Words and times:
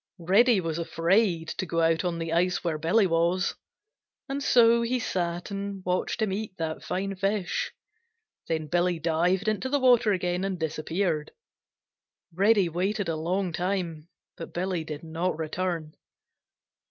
Reddy 0.17 0.59
was 0.59 0.79
afraid 0.79 1.47
to 1.49 1.67
go 1.67 1.81
out 1.81 2.03
on 2.03 2.17
the 2.17 2.33
ice 2.33 2.63
where 2.63 2.79
Billy 2.79 3.05
was, 3.05 3.53
and 4.27 4.41
so 4.41 4.81
he 4.81 4.97
sat 4.97 5.51
and 5.51 5.85
watched 5.85 6.23
him 6.23 6.33
eat 6.33 6.57
that 6.57 6.81
fine 6.83 7.15
fish. 7.15 7.71
Then 8.47 8.65
Billy 8.65 8.97
dived 8.97 9.47
into 9.47 9.69
the 9.69 9.77
water 9.79 10.11
again 10.11 10.43
and 10.43 10.59
disappeared. 10.59 11.29
Reddy 12.33 12.67
waited 12.67 13.09
a 13.09 13.15
long 13.15 13.53
time, 13.53 14.07
but 14.37 14.55
Billy 14.55 14.83
did 14.83 15.03
not 15.03 15.37
return. 15.37 15.93